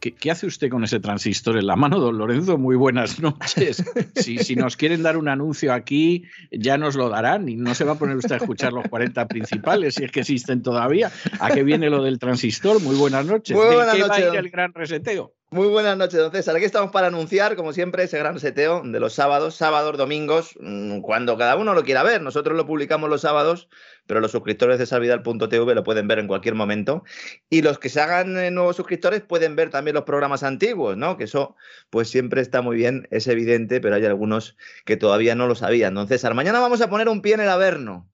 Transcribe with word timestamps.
¿Qué, 0.00 0.30
hace 0.30 0.46
usted 0.46 0.70
con 0.70 0.82
ese 0.82 0.98
transistor 0.98 1.58
en 1.58 1.66
la 1.66 1.76
mano, 1.76 2.00
don 2.00 2.16
Lorenzo? 2.16 2.56
Muy 2.56 2.74
buenas 2.74 3.20
noches. 3.20 3.84
Si, 4.14 4.38
si, 4.38 4.56
nos 4.56 4.76
quieren 4.76 5.02
dar 5.02 5.18
un 5.18 5.28
anuncio 5.28 5.74
aquí, 5.74 6.24
ya 6.50 6.78
nos 6.78 6.96
lo 6.96 7.10
darán 7.10 7.48
y 7.50 7.56
no 7.56 7.74
se 7.74 7.84
va 7.84 7.92
a 7.92 7.94
poner 7.96 8.16
usted 8.16 8.32
a 8.32 8.36
escuchar 8.38 8.72
los 8.72 8.88
40 8.88 9.28
principales, 9.28 9.96
si 9.96 10.04
es 10.04 10.10
que 10.10 10.20
existen 10.20 10.62
todavía. 10.62 11.10
¿A 11.38 11.50
qué 11.50 11.62
viene 11.64 11.90
lo 11.90 12.02
del 12.02 12.18
transistor? 12.18 12.80
Muy 12.80 12.96
buenas 12.96 13.26
noches. 13.26 13.54
Muy 13.54 13.66
buenas 13.66 13.92
¿De 13.92 13.98
qué 14.00 14.08
noches. 14.08 14.24
va 14.24 14.30
a 14.30 14.34
ir 14.34 14.38
el 14.38 14.50
gran 14.50 14.72
reseteo? 14.72 15.34
Muy 15.52 15.66
buenas 15.66 15.98
noches, 15.98 16.20
don 16.20 16.30
César. 16.30 16.54
Aquí 16.54 16.64
estamos 16.64 16.92
para 16.92 17.08
anunciar, 17.08 17.56
como 17.56 17.72
siempre, 17.72 18.04
ese 18.04 18.16
gran 18.20 18.38
seteo 18.38 18.82
de 18.84 19.00
los 19.00 19.14
sábados, 19.14 19.56
sábados, 19.56 19.98
domingos, 19.98 20.54
mm, 20.60 21.00
cuando 21.00 21.36
cada 21.36 21.56
uno 21.56 21.74
lo 21.74 21.82
quiera 21.82 22.04
ver. 22.04 22.22
Nosotros 22.22 22.56
lo 22.56 22.66
publicamos 22.66 23.10
los 23.10 23.22
sábados, 23.22 23.68
pero 24.06 24.20
los 24.20 24.30
suscriptores 24.30 24.78
de 24.78 24.86
salvidal.tv 24.86 25.74
lo 25.74 25.82
pueden 25.82 26.06
ver 26.06 26.20
en 26.20 26.28
cualquier 26.28 26.54
momento. 26.54 27.02
Y 27.48 27.62
los 27.62 27.80
que 27.80 27.88
se 27.88 28.00
hagan 28.00 28.38
eh, 28.38 28.52
nuevos 28.52 28.76
suscriptores 28.76 29.22
pueden 29.22 29.56
ver 29.56 29.70
también 29.70 29.96
los 29.96 30.04
programas 30.04 30.44
antiguos, 30.44 30.96
¿no? 30.96 31.16
Que 31.16 31.24
eso, 31.24 31.56
pues 31.90 32.08
siempre 32.08 32.42
está 32.42 32.62
muy 32.62 32.76
bien, 32.76 33.08
es 33.10 33.26
evidente, 33.26 33.80
pero 33.80 33.96
hay 33.96 34.04
algunos 34.04 34.56
que 34.84 34.96
todavía 34.96 35.34
no 35.34 35.48
lo 35.48 35.56
sabían. 35.56 35.94
Don 35.94 36.06
César, 36.06 36.32
mañana 36.34 36.60
vamos 36.60 36.80
a 36.80 36.88
poner 36.88 37.08
un 37.08 37.22
pie 37.22 37.34
en 37.34 37.40
el 37.40 37.48
Averno. 37.48 38.08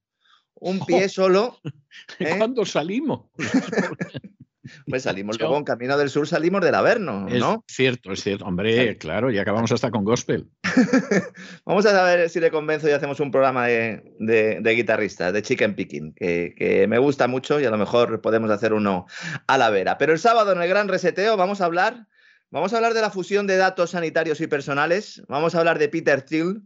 Un 0.54 0.86
pie 0.86 1.06
solo. 1.10 1.60
¿eh? 2.18 2.34
¿Cuándo 2.38 2.64
salimos? 2.64 3.26
Pues 4.88 5.02
salimos 5.04 5.38
luego 5.38 5.56
en 5.56 5.64
Camino 5.64 5.96
del 5.96 6.10
Sur, 6.10 6.26
salimos 6.28 6.60
del 6.60 6.74
Averno, 6.74 7.26
Es 7.28 7.38
¿no? 7.40 7.64
cierto, 7.68 8.12
es 8.12 8.22
cierto. 8.22 8.44
Hombre, 8.44 8.96
claro, 8.98 9.30
y 9.30 9.38
acabamos 9.38 9.72
hasta 9.72 9.90
con 9.90 10.04
gospel. 10.04 10.48
Vamos 11.64 11.86
a 11.86 12.04
ver 12.04 12.28
si 12.28 12.40
le 12.40 12.50
convenzo 12.50 12.88
y 12.88 12.92
hacemos 12.92 13.20
un 13.20 13.30
programa 13.30 13.66
de, 13.66 14.14
de, 14.18 14.60
de 14.60 14.70
guitarristas, 14.72 15.32
de 15.32 15.42
chicken 15.42 15.74
picking, 15.74 16.12
que, 16.14 16.54
que, 16.56 16.86
me 16.86 16.98
gusta 16.98 17.28
mucho 17.28 17.60
y 17.60 17.64
a 17.64 17.70
lo 17.70 17.78
mejor 17.78 18.20
podemos 18.20 18.50
hacer 18.50 18.72
uno 18.72 19.06
a 19.46 19.58
la 19.58 19.70
vera. 19.70 19.98
Pero 19.98 20.12
el 20.12 20.18
sábado 20.18 20.52
en 20.52 20.60
el 20.62 20.68
gran 20.68 20.88
reseteo 20.88 21.36
vamos 21.36 21.60
a 21.60 21.66
hablar, 21.66 22.06
vamos 22.50 22.72
a 22.72 22.76
hablar 22.76 22.94
de 22.94 23.00
la 23.00 23.10
fusión 23.10 23.46
de 23.46 23.56
datos 23.56 23.90
sanitarios 23.90 24.40
y 24.40 24.46
personales, 24.46 25.22
vamos 25.28 25.54
a 25.54 25.58
hablar 25.58 25.78
de 25.78 25.88
Peter 25.88 26.22
Thiel, 26.22 26.62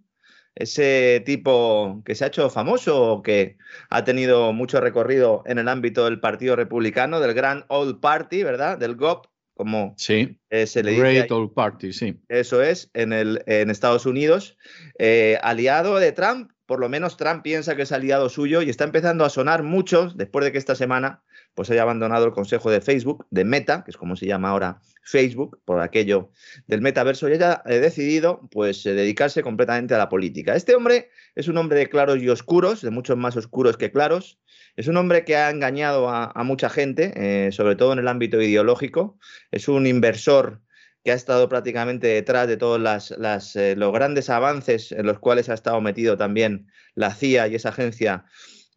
ese 0.54 1.22
tipo 1.24 2.02
que 2.04 2.14
se 2.14 2.24
ha 2.24 2.28
hecho 2.28 2.50
famoso, 2.50 3.22
que 3.22 3.56
ha 3.88 4.04
tenido 4.04 4.52
mucho 4.52 4.80
recorrido 4.80 5.42
en 5.46 5.58
el 5.58 5.68
ámbito 5.68 6.04
del 6.04 6.20
Partido 6.20 6.56
Republicano, 6.56 7.20
del 7.20 7.34
Grand 7.34 7.64
Old 7.68 8.00
Party, 8.00 8.42
¿verdad? 8.42 8.78
Del 8.78 8.96
GOP, 8.96 9.26
como 9.54 9.94
sí. 9.96 10.38
eh, 10.50 10.66
se 10.66 10.82
le 10.82 10.92
dice. 10.92 11.02
Great 11.02 11.30
Old 11.30 11.52
Party, 11.52 11.92
sí. 11.92 12.18
Eso 12.28 12.62
es, 12.62 12.90
en, 12.94 13.12
el, 13.12 13.42
en 13.46 13.70
Estados 13.70 14.06
Unidos, 14.06 14.56
eh, 14.98 15.38
aliado 15.42 15.98
de 15.98 16.12
Trump, 16.12 16.50
por 16.66 16.80
lo 16.80 16.88
menos 16.88 17.16
Trump 17.16 17.42
piensa 17.42 17.74
que 17.74 17.82
es 17.82 17.92
aliado 17.92 18.28
suyo 18.28 18.62
y 18.62 18.70
está 18.70 18.84
empezando 18.84 19.24
a 19.24 19.30
sonar 19.30 19.62
muchos 19.62 20.16
después 20.16 20.44
de 20.44 20.52
que 20.52 20.58
esta 20.58 20.74
semana 20.74 21.22
pues 21.54 21.70
haya 21.70 21.82
abandonado 21.82 22.26
el 22.26 22.32
consejo 22.32 22.70
de 22.70 22.80
Facebook, 22.80 23.26
de 23.30 23.44
Meta, 23.44 23.84
que 23.84 23.90
es 23.90 23.96
como 23.96 24.16
se 24.16 24.26
llama 24.26 24.50
ahora 24.50 24.80
Facebook, 25.02 25.60
por 25.64 25.80
aquello 25.80 26.30
del 26.66 26.80
metaverso, 26.80 27.28
y 27.28 27.32
haya 27.32 27.62
eh, 27.66 27.80
decidido 27.80 28.48
pues 28.50 28.86
eh, 28.86 28.94
dedicarse 28.94 29.42
completamente 29.42 29.94
a 29.94 29.98
la 29.98 30.08
política. 30.08 30.54
Este 30.54 30.74
hombre 30.74 31.10
es 31.34 31.48
un 31.48 31.56
hombre 31.56 31.78
de 31.78 31.88
claros 31.88 32.18
y 32.18 32.28
oscuros, 32.28 32.82
de 32.82 32.90
muchos 32.90 33.16
más 33.16 33.36
oscuros 33.36 33.76
que 33.76 33.90
claros. 33.90 34.38
Es 34.76 34.86
un 34.86 34.96
hombre 34.96 35.24
que 35.24 35.36
ha 35.36 35.50
engañado 35.50 36.08
a, 36.08 36.32
mucha 36.44 36.70
gente, 36.70 37.12
eh, 37.16 37.52
sobre 37.52 37.76
todo 37.76 37.92
en 37.92 37.98
el 37.98 38.08
ámbito 38.08 38.40
ideológico. 38.40 39.18
Es 39.50 39.68
un 39.68 39.86
inversor 39.86 40.62
que 41.04 41.12
ha 41.12 41.14
estado 41.14 41.48
prácticamente 41.48 42.06
detrás 42.06 42.46
de 42.46 42.56
todos 42.56 42.80
los 42.80 43.92
grandes 43.92 44.30
avances 44.30 44.92
en 44.92 45.06
los 45.06 45.18
cuales 45.18 45.48
ha 45.48 45.54
estado 45.54 45.80
metido 45.80 46.16
también 46.16 46.68
la 46.94 47.14
CIA 47.14 47.48
y 47.48 47.54
esa 47.54 47.70
agencia 47.70 48.26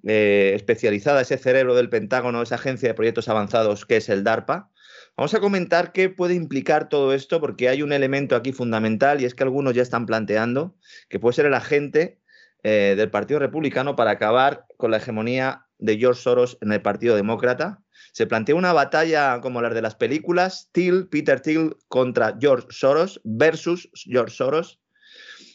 eh, 0.06 0.52
especializada, 0.56 1.22
ese 1.22 1.38
cerebro 1.38 1.75
del 1.75 1.90
Pentágono, 1.90 2.41
esa 2.41 2.56
agencia 2.56 2.90
de 2.90 2.94
proyectos 2.94 3.30
avanzados 3.30 3.86
que 3.86 3.97
es 3.97 4.09
el 4.09 4.24
DARPA. 4.24 4.69
Vamos 5.16 5.34
a 5.34 5.40
comentar 5.40 5.91
qué 5.91 6.09
puede 6.09 6.34
implicar 6.34 6.90
todo 6.90 7.14
esto, 7.14 7.40
porque 7.40 7.69
hay 7.69 7.81
un 7.81 7.94
elemento 7.94 8.36
aquí 8.36 8.52
fundamental 8.52 9.22
y 9.22 9.25
es 9.25 9.36
que 9.36 9.44
algunos 9.44 9.74
ya 9.74 9.81
están 9.81 10.06
planteando 10.06 10.75
que 11.08 11.19
puede 11.19 11.36
ser 11.36 11.46
el 11.46 11.53
agente 11.53 12.19
eh, 12.63 12.96
del 12.97 13.12
Partido 13.12 13.40
Republicano 13.40 13.96
para 13.96 14.12
acabar 14.12 14.66
con 14.78 14.92
la 14.92 14.97
hegemonía 14.97 15.68
de 15.78 15.97
George 15.97 16.22
Soros 16.22 16.58
en 16.62 16.72
el 16.72 16.81
Partido 16.81 17.16
Demócrata. 17.16 17.84
Se 18.13 18.28
plantea 18.28 18.56
una 18.56 18.74
batalla 18.74 19.40
como 19.42 19.62
las 19.62 19.74
de 19.74 19.81
las 19.81 19.96
películas, 19.96 20.69
Thiel, 20.72 21.08
Peter 21.09 21.40
Thiel 21.40 21.75
contra 21.88 22.38
George 22.40 22.68
Soros 22.69 23.22
versus 23.24 23.90
George 23.94 24.36
Soros. 24.36 24.80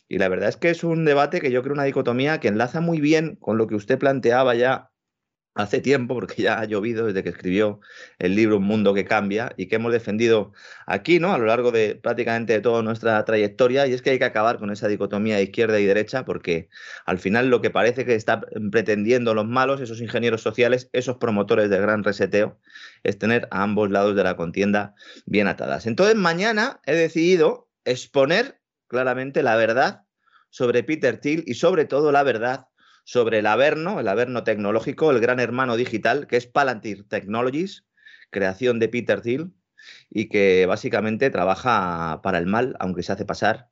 Y 0.09 0.19
la 0.19 0.29
verdad 0.29 0.49
es 0.49 0.57
que 0.57 0.71
es 0.71 0.85
un 0.85 1.05
debate 1.05 1.41
que 1.41 1.51
yo 1.51 1.63
creo 1.63 1.75
una 1.75 1.85
dicotomía 1.85 2.41
que 2.41 2.49
enlaza 2.49 2.81
muy 2.81 3.01
bien 3.01 3.37
con 3.37 3.59
lo 3.59 3.67
que 3.67 3.75
usted 3.75 3.99
planteaba 3.99 4.55
ya 4.55 4.91
hace 5.55 5.81
tiempo, 5.81 6.15
porque 6.15 6.43
ya 6.43 6.61
ha 6.61 6.65
llovido 6.67 7.07
desde 7.07 7.25
que 7.25 7.31
escribió 7.31 7.81
el 8.21 8.37
libro 8.37 8.59
Un 8.59 8.63
Mundo 8.63 8.95
que 8.95 9.05
Cambia 9.05 9.53
y 9.57 9.67
que 9.67 9.77
hemos 9.77 9.93
defendido 9.93 10.53
aquí, 10.87 11.19
¿no? 11.19 11.35
A 11.35 11.39
lo 11.39 11.47
largo 11.47 11.73
de 11.73 11.97
prácticamente 11.97 12.53
de 12.53 12.61
toda 12.61 12.83
nuestra 12.83 13.25
trayectoria, 13.25 13.87
y 13.87 13.93
es 13.93 14.01
que 14.01 14.11
hay 14.11 14.19
que 14.21 14.25
acabar 14.25 14.59
con 14.59 14.71
esa 14.71 14.87
dicotomía 14.87 15.37
de 15.37 15.43
izquierda 15.43 15.81
y 15.81 15.85
derecha, 15.85 16.25
porque 16.25 16.69
al 17.07 17.19
final 17.19 17.49
lo 17.49 17.61
que 17.61 17.71
parece 17.71 18.05
que 18.05 18.15
están 18.15 18.45
pretendiendo 18.71 19.35
los 19.35 19.47
malos, 19.47 19.81
esos 19.81 20.01
ingenieros 20.01 20.43
sociales, 20.43 20.91
esos 20.93 21.17
promotores 21.17 21.71
del 21.71 21.83
gran 21.83 22.05
reseteo, 22.05 22.61
es 23.03 23.19
tener 23.19 23.49
a 23.51 23.65
ambos 23.65 23.91
lados 23.91 24.15
de 24.15 24.23
la 24.23 24.37
contienda 24.37 24.95
bien 25.27 25.49
atadas. 25.49 25.87
Entonces, 25.87 26.15
mañana 26.15 26.81
he 26.87 26.95
decidido 26.95 27.69
exponer 27.85 28.58
claramente 28.89 29.43
la 29.43 29.57
verdad 29.57 30.03
sobre 30.51 30.83
Peter 30.83 31.21
Thiel 31.21 31.45
y 31.47 31.55
sobre 31.55 31.85
todo 31.85 32.11
la 32.11 32.23
verdad 32.23 32.67
sobre 33.05 33.39
el 33.39 33.47
Averno, 33.47 34.01
el 34.01 34.09
Averno 34.09 34.45
tecnológico, 34.45 35.11
el 35.11 35.21
gran 35.21 35.41
hermano 35.41 35.77
digital, 35.77 36.27
que 36.27 36.37
es 36.37 36.47
Palantir 36.47 37.09
Technologies, 37.09 37.87
creación 38.31 38.79
de 38.79 38.89
Peter 38.89 39.21
Thiel, 39.23 39.53
y 40.11 40.29
que 40.29 40.67
básicamente 40.67 41.31
trabaja 41.31 42.21
para 42.23 42.39
el 42.39 42.47
mal, 42.47 42.77
aunque 42.81 43.03
se 43.03 43.13
hace 43.13 43.25
pasar 43.25 43.69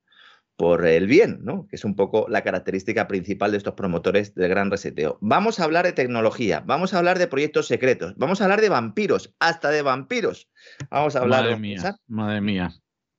por 0.56 0.87
el 0.87 1.06
bien, 1.06 1.41
¿no? 1.43 1.66
que 1.69 1.77
es 1.77 1.84
un 1.84 1.94
poco 1.94 2.27
la 2.31 2.43
característica 2.43 3.06
principal 3.06 3.51
de 3.51 3.59
estos 3.59 3.74
promotores 3.74 4.34
del 4.34 4.48
gran 4.48 4.71
reseteo. 4.71 5.19
Vamos 5.21 5.60
a 5.60 5.65
hablar 5.65 5.84
de 5.84 5.92
tecnología, 5.92 6.62
vamos 6.65 6.95
a 6.95 6.98
hablar 6.98 7.19
de 7.19 7.27
proyectos 7.27 7.66
secretos, 7.66 8.15
vamos 8.16 8.41
a 8.41 8.45
hablar 8.45 8.62
de 8.62 8.71
vampiros, 8.71 9.34
hasta 9.39 9.71
de 9.71 9.83
vampiros. 9.83 10.48
Vamos 10.91 11.15
a 11.15 11.21
hablar 11.21 11.42
madre 11.42 11.54
de 11.54 11.60
mía, 11.60 11.97
madre 12.07 12.41
mía. 12.41 12.72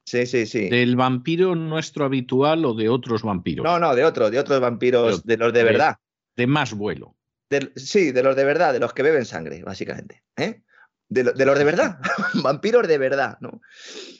Sí, 0.07 0.25
sí, 0.25 0.45
sí. 0.45 0.69
¿Del 0.69 0.95
vampiro 0.95 1.53
nuestro 1.53 2.05
habitual 2.05 2.63
o 2.63 2.73
de 2.73 2.87
otros 2.87 3.23
vampiros? 3.23 3.65
No, 3.65 3.77
no, 3.77 3.93
de 3.93 4.05
otros, 4.05 4.31
de 4.31 4.39
otros 4.39 4.61
vampiros, 4.61 5.25
de, 5.25 5.35
de 5.35 5.37
los 5.37 5.51
de, 5.51 5.59
de 5.59 5.65
verdad. 5.65 5.97
De 6.33 6.47
más 6.47 6.73
vuelo. 6.73 7.17
De, 7.49 7.73
sí, 7.75 8.13
de 8.13 8.23
los 8.23 8.33
de 8.37 8.45
verdad, 8.45 8.71
de 8.71 8.79
los 8.79 8.93
que 8.93 9.03
beben 9.03 9.25
sangre, 9.25 9.61
básicamente. 9.63 10.23
¿eh? 10.37 10.61
De, 11.09 11.23
de, 11.23 11.45
los 11.45 11.57
de 11.57 11.65
verdad, 11.65 11.99
vampiros 12.41 12.87
de 12.87 12.97
verdad, 12.97 13.37
¿no? 13.41 13.59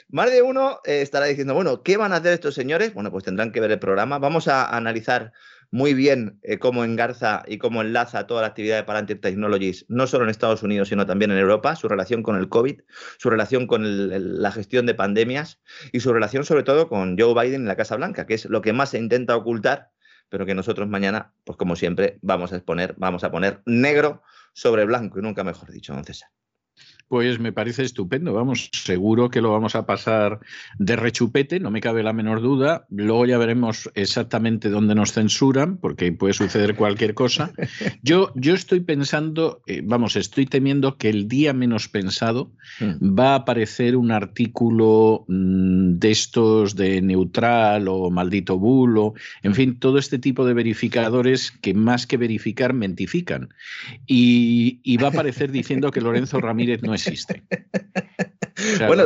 Más 0.10 0.30
de 0.30 0.42
uno 0.42 0.82
eh, 0.84 1.00
estará 1.00 1.28
diciendo, 1.28 1.54
bueno, 1.54 1.82
¿qué 1.84 1.96
van 1.96 2.12
a 2.12 2.18
hacer 2.18 2.34
estos 2.34 2.54
señores? 2.54 2.94
Bueno, 2.94 3.10
pues 3.10 3.24
tendrán 3.24 3.54
que 3.54 3.62
ver 3.62 3.72
el 3.72 3.80
programa. 3.80 4.20
Vamos 4.20 4.50
a 4.50 4.76
analizar 4.76 5.32
muy 5.72 5.94
bien 5.94 6.40
eh, 6.44 6.60
cómo 6.60 6.84
engarza 6.84 7.44
y 7.48 7.58
cómo 7.58 7.82
enlaza 7.82 8.28
toda 8.28 8.42
la 8.42 8.48
actividad 8.48 8.78
de 8.78 8.84
Palantir 8.84 9.22
Technologies, 9.22 9.86
no 9.90 10.08
solo 10.08 10.24
en 10.24 10.30
Estados 10.30 10.64
Unidos, 10.64 10.90
sino 10.90 11.06
también 11.06 11.32
en 11.32 11.38
Europa, 11.38 11.76
su 11.76 11.88
relación 11.88 12.24
con 12.24 12.38
el 12.38 12.50
COVID, 12.50 12.82
su 13.18 13.30
relación 13.30 13.68
con 13.68 14.42
la 14.42 14.52
gestión 14.52 14.86
de 14.86 14.96
pandemias 14.96 15.60
y 15.92 16.00
su 16.00 16.14
relación 16.14 16.44
sobre 16.46 16.64
todo 16.64 16.88
con 16.90 17.18
Joe 17.18 17.34
Biden 17.34 17.62
en 17.62 17.68
la 17.68 17.76
Casa 17.76 17.96
Blanca, 17.96 18.26
que 18.26 18.36
es 18.36 18.46
lo 18.46 18.62
que 18.62 18.74
más 18.74 18.90
se 18.90 18.98
intenta 18.98 19.36
ocultar 19.36 19.92
pero 20.30 20.46
que 20.46 20.56
nosotros 20.56 20.88
mañana, 20.88 21.34
pues 21.44 21.58
como 21.58 21.76
siempre, 21.76 22.20
vamos 22.22 22.52
a 22.52 22.58
exponer, 22.58 22.96
vamos 22.98 23.24
a 23.24 23.32
poner 23.32 23.62
negro 23.66 24.22
sobre 24.54 24.86
blanco, 24.86 25.20
y 25.20 25.22
nunca 25.22 25.44
mejor 25.44 25.72
dicho, 25.72 25.94
don 25.94 26.04
César. 26.04 26.30
Pues 27.08 27.40
me 27.40 27.54
parece 27.54 27.84
estupendo, 27.84 28.34
vamos, 28.34 28.70
seguro 28.74 29.30
que 29.30 29.40
lo 29.40 29.52
vamos 29.52 29.76
a 29.76 29.86
pasar 29.86 30.42
de 30.78 30.98
rechupete, 30.98 31.58
no 31.62 31.72
me 31.72 31.80
cabe 31.80 32.04
la 32.04 32.12
menor 32.12 32.42
duda. 32.42 32.86
Luego 32.90 33.26
ya 33.26 33.38
veremos 33.38 33.90
exactamente 33.94 34.70
dónde 34.70 34.94
nos 34.94 35.14
censuran, 35.14 35.78
porque 35.78 36.12
puede 36.12 36.34
suceder 36.34 36.76
cualquier 36.76 37.14
cosa. 37.14 37.54
Yo, 38.04 38.32
yo 38.36 38.54
estoy 38.54 38.82
pensando, 38.82 39.62
eh, 39.68 39.82
vamos, 39.86 40.18
estoy 40.18 40.48
temiendo 40.48 40.98
que 40.98 41.10
el 41.10 41.30
día 41.30 41.54
menos 41.54 41.88
pensado 41.88 42.52
hmm. 42.82 43.18
va 43.18 43.32
a 43.32 43.36
aparecer 43.36 43.96
un 43.96 44.12
artículo 44.12 45.24
mm, 45.30 46.00
de 46.00 46.12
estos 46.12 46.76
de 46.76 47.02
neutral 47.02 47.88
o 47.88 48.10
maldito 48.10 48.60
bulo, 48.60 49.14
en 49.44 49.56
fin, 49.56 49.80
todo 49.80 49.98
este 49.98 50.20
tipo 50.20 50.46
de 50.46 50.54
verificadores 50.54 51.52
que 51.52 51.74
más 51.74 52.06
que 52.06 52.18
verificar 52.18 52.74
mentifican. 52.74 53.54
Y, 54.06 54.82
y 54.84 54.98
va 54.98 55.08
a 55.08 55.12
aparecer 55.12 55.52
diciendo 55.52 55.92
que 55.92 56.02
Lorenzo 56.02 56.42
Ramírez 56.42 56.82
no 56.84 56.97
existe. 56.98 57.44
bueno, 58.88 59.06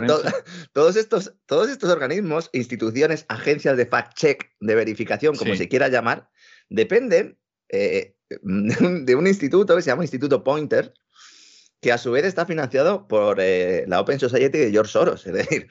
todos, 0.73 0.95
estos, 0.95 1.33
todos 1.45 1.69
estos 1.69 1.89
organismos, 1.89 2.49
instituciones, 2.53 3.25
agencias 3.29 3.77
de 3.77 3.89
fact-check, 3.89 4.49
de 4.59 4.75
verificación, 4.75 5.35
como 5.35 5.55
se 5.55 5.67
quiera 5.67 5.87
llamar, 5.89 6.29
dependen 6.69 7.37
eh, 7.69 8.15
de, 8.41 9.15
un, 9.15 9.27
instituto 9.27 9.75
que 9.75 9.81
se 9.81 9.89
llama 9.89 10.03
Instituto 10.03 10.43
Pointer, 10.43 10.93
que 11.81 11.91
a 11.91 11.97
su 11.97 12.11
vez 12.11 12.25
está 12.25 12.45
financiado 12.45 13.07
por 13.07 13.39
eh, 13.39 13.85
la 13.87 13.99
Open 13.99 14.19
Society 14.19 14.59
de 14.59 14.71
George 14.71 14.91
Soros. 14.91 15.25
Es 15.25 15.33
decir, 15.33 15.67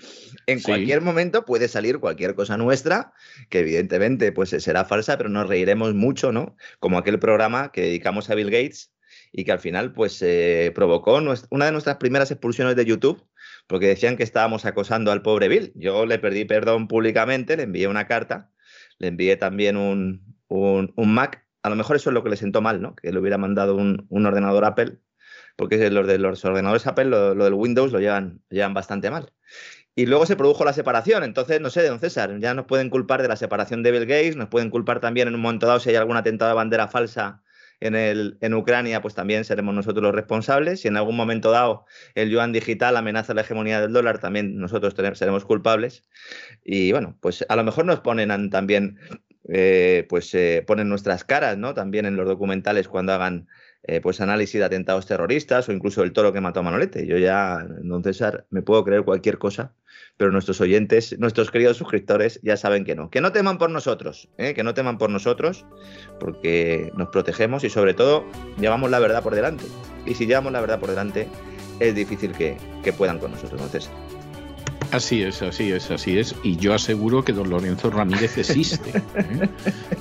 en 0.46 0.60
cualquier 0.60 1.02
momento 1.02 1.44
puede 1.44 1.68
salir 1.68 2.00
cualquier 2.00 2.34
cosa 2.34 2.56
nuestra, 2.56 3.12
que 3.48 3.60
evidentemente 3.60 4.32
pues, 4.32 4.50
será 4.50 4.84
falsa, 4.84 5.16
pero 5.16 5.28
nos 5.28 5.48
reiremos 5.48 5.94
mucho, 5.94 6.32
¿no? 6.32 6.56
Como 6.80 6.98
aquel 6.98 7.20
programa 7.20 7.70
que 7.70 7.82
dedicamos 7.82 8.28
a 8.28 8.34
Bill 8.34 8.50
Gates, 8.50 8.92
y 9.32 9.44
que 9.44 9.52
al 9.52 9.60
final 9.60 9.92
pues 9.92 10.20
eh, 10.22 10.72
provocó 10.74 11.18
una 11.50 11.66
de 11.66 11.72
nuestras 11.72 11.96
primeras 11.96 12.30
expulsiones 12.30 12.76
de 12.76 12.84
YouTube 12.84 13.24
porque 13.70 13.86
decían 13.86 14.16
que 14.16 14.24
estábamos 14.24 14.64
acosando 14.66 15.12
al 15.12 15.22
pobre 15.22 15.48
Bill. 15.48 15.72
Yo 15.76 16.04
le 16.04 16.18
pedí 16.18 16.44
perdón 16.44 16.88
públicamente, 16.88 17.56
le 17.56 17.62
envié 17.62 17.86
una 17.86 18.06
carta, 18.08 18.50
le 18.98 19.08
envié 19.08 19.36
también 19.36 19.76
un, 19.76 20.24
Mac. 20.96 21.46
A 21.62 21.70
lo 21.70 21.76
mejor 21.76 21.96
eso 21.96 22.10
es 22.10 22.14
lo 22.14 22.24
que 22.24 22.30
le 22.30 22.36
sentó 22.36 22.60
mal, 22.62 22.82
¿no? 22.82 22.96
Que 22.96 23.12
le 23.12 23.20
hubiera 23.20 23.38
mandado 23.38 23.76
un, 23.76 24.08
ordenador 24.26 24.64
Apple, 24.64 24.98
porque 25.56 25.90
los 25.90 26.06
de 26.06 26.18
los 26.18 26.44
ordenadores 26.44 26.86
Apple, 26.86 27.04
lo, 27.04 27.34
del 27.36 27.54
Windows, 27.54 27.92
lo 27.92 28.00
llevan, 28.00 28.42
llevan 28.50 28.74
bastante 28.74 29.08
mal. 29.10 29.32
Y 29.94 30.06
luego 30.06 30.26
se 30.26 30.34
produjo 30.34 30.64
la 30.64 30.72
separación. 30.72 31.22
Entonces, 31.22 31.60
no 31.60 31.70
sé, 31.70 31.86
don 31.86 32.00
César, 32.00 32.38
ya 32.40 32.54
nos 32.54 32.66
pueden 32.66 32.90
culpar 32.90 33.22
de 33.22 33.28
la 33.28 33.36
separación 33.36 33.84
de 33.84 33.92
Bill 33.92 34.06
Gates, 34.06 34.36
nos 34.36 34.48
pueden 34.48 34.70
culpar 34.70 35.00
también 35.00 35.28
en 35.28 35.34
un 35.34 35.42
momento 35.42 35.66
dado 35.66 35.78
si 35.78 35.90
hay 35.90 35.96
algún 35.96 36.16
atentado 36.16 36.50
de 36.50 36.56
bandera 36.56 36.88
falsa 36.88 37.42
en, 37.80 37.94
el, 37.94 38.38
en 38.40 38.54
Ucrania, 38.54 39.02
pues 39.02 39.14
también 39.14 39.44
seremos 39.44 39.74
nosotros 39.74 40.02
los 40.02 40.14
responsables. 40.14 40.80
Si 40.80 40.88
en 40.88 40.96
algún 40.96 41.16
momento 41.16 41.50
dado 41.50 41.86
el 42.14 42.30
yuan 42.30 42.52
digital 42.52 42.96
amenaza 42.96 43.34
la 43.34 43.40
hegemonía 43.40 43.80
del 43.80 43.92
dólar, 43.92 44.18
también 44.18 44.58
nosotros 44.58 44.94
seremos 45.14 45.44
culpables. 45.44 46.04
Y 46.64 46.92
bueno, 46.92 47.16
pues 47.20 47.44
a 47.48 47.56
lo 47.56 47.64
mejor 47.64 47.86
nos 47.86 48.00
ponen 48.00 48.50
también, 48.50 48.98
eh, 49.48 50.06
pues 50.08 50.34
eh, 50.34 50.62
ponen 50.66 50.88
nuestras 50.88 51.24
caras, 51.24 51.56
¿no? 51.56 51.74
También 51.74 52.06
en 52.06 52.16
los 52.16 52.26
documentales 52.26 52.86
cuando 52.86 53.12
hagan 53.14 53.48
eh, 53.82 54.00
pues 54.00 54.20
análisis 54.20 54.58
de 54.58 54.64
atentados 54.64 55.06
terroristas 55.06 55.68
o 55.68 55.72
incluso 55.72 56.02
el 56.02 56.12
toro 56.12 56.32
que 56.32 56.40
mató 56.40 56.60
a 56.60 56.62
Manolete. 56.62 57.06
Yo 57.06 57.18
ya, 57.18 57.66
don 57.82 58.02
César, 58.02 58.46
me 58.50 58.62
puedo 58.62 58.84
creer 58.84 59.04
cualquier 59.04 59.38
cosa 59.38 59.72
pero 60.20 60.32
nuestros 60.32 60.60
oyentes, 60.60 61.18
nuestros 61.18 61.50
queridos 61.50 61.78
suscriptores 61.78 62.40
ya 62.42 62.56
saben 62.58 62.84
que 62.84 62.94
no. 62.94 63.08
Que 63.08 63.22
no 63.22 63.32
teman 63.32 63.56
por 63.56 63.70
nosotros, 63.70 64.28
¿eh? 64.36 64.52
que 64.52 64.62
no 64.62 64.74
teman 64.74 64.98
por 64.98 65.08
nosotros, 65.08 65.64
porque 66.18 66.92
nos 66.94 67.08
protegemos 67.08 67.64
y 67.64 67.70
sobre 67.70 67.94
todo 67.94 68.26
llevamos 68.58 68.90
la 68.90 68.98
verdad 68.98 69.22
por 69.22 69.34
delante. 69.34 69.64
Y 70.04 70.14
si 70.14 70.26
llevamos 70.26 70.52
la 70.52 70.60
verdad 70.60 70.78
por 70.78 70.90
delante, 70.90 71.26
es 71.78 71.94
difícil 71.94 72.32
que, 72.32 72.58
puedan 72.98 73.18
con 73.18 73.30
nosotros. 73.30 73.62
Entonces, 73.62 73.90
Así 74.92 75.22
es, 75.22 75.42
así 75.42 75.70
es, 75.70 75.90
así 75.90 76.18
es. 76.18 76.34
Y 76.42 76.56
yo 76.56 76.74
aseguro 76.74 77.24
que 77.24 77.32
don 77.32 77.50
Lorenzo 77.50 77.90
Ramírez 77.90 78.38
existe. 78.38 78.90
¿eh? 79.14 79.48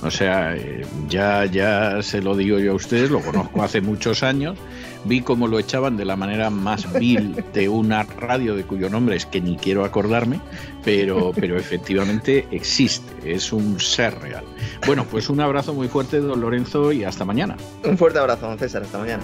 O 0.02 0.10
sea, 0.10 0.56
eh, 0.56 0.84
ya, 1.08 1.44
ya 1.46 2.02
se 2.02 2.20
lo 2.20 2.36
digo 2.36 2.58
yo 2.58 2.72
a 2.72 2.74
ustedes, 2.74 3.10
lo 3.10 3.20
conozco 3.20 3.62
hace 3.62 3.80
muchos 3.80 4.22
años 4.22 4.58
vi 5.04 5.20
cómo 5.20 5.48
lo 5.48 5.58
echaban 5.58 5.96
de 5.96 6.04
la 6.04 6.16
manera 6.16 6.50
más 6.50 6.92
vil 6.98 7.44
de 7.52 7.68
una 7.68 8.02
radio 8.02 8.54
de 8.54 8.64
cuyo 8.64 8.88
nombre 8.88 9.16
es 9.16 9.26
que 9.26 9.40
ni 9.40 9.56
quiero 9.56 9.84
acordarme, 9.84 10.40
pero, 10.84 11.32
pero 11.34 11.56
efectivamente 11.56 12.46
existe, 12.50 13.34
es 13.34 13.52
un 13.52 13.80
ser 13.80 14.18
real. 14.20 14.44
Bueno, 14.86 15.04
pues 15.10 15.28
un 15.28 15.40
abrazo 15.40 15.74
muy 15.74 15.88
fuerte, 15.88 16.20
don 16.20 16.40
Lorenzo, 16.40 16.92
y 16.92 17.04
hasta 17.04 17.24
mañana. 17.24 17.56
Un 17.84 17.96
fuerte 17.96 18.18
abrazo, 18.18 18.46
don 18.46 18.58
César, 18.58 18.82
hasta 18.82 18.98
mañana. 18.98 19.22